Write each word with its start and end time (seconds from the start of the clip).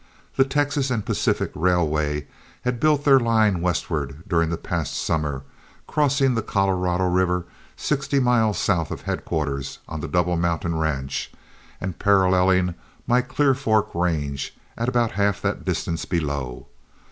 The 0.35 0.45
Texas 0.45 0.89
and 0.89 1.05
Pacific 1.05 1.51
railway 1.53 2.25
had 2.63 2.79
built 2.79 3.05
their 3.05 3.19
line 3.19 3.61
westward 3.61 4.23
during 4.27 4.49
the 4.49 4.57
past 4.57 4.95
summer, 4.95 5.43
crossing 5.85 6.33
the 6.33 6.41
Colorado 6.41 7.03
River 7.07 7.45
sixty 7.77 8.19
miles 8.19 8.57
south 8.57 8.89
of 8.89 9.01
headquarters 9.03 9.77
on 9.87 10.01
the 10.01 10.07
Double 10.07 10.37
Mountain 10.37 10.75
ranch 10.79 11.31
and 11.79 11.99
paralleling 11.99 12.73
my 13.05 13.21
Clear 13.21 13.53
Fork 13.53 13.93
range 13.93 14.55
about 14.75 15.11
half 15.11 15.39
that 15.43 15.65
distance 15.65 16.05
below. 16.05 16.65